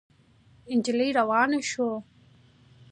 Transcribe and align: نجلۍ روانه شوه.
نجلۍ 0.77 1.09
روانه 1.19 1.59
شوه. 1.69 1.93